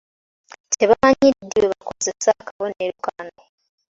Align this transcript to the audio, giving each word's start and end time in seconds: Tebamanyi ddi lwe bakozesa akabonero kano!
Tebamanyi 0.71 1.27
ddi 1.43 1.57
lwe 1.61 1.69
bakozesa 1.71 2.29
akabonero 2.39 2.93
kano! 3.05 3.41